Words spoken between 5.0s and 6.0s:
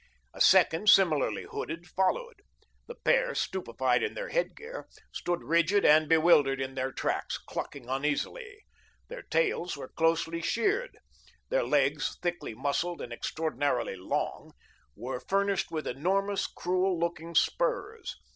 stood rigid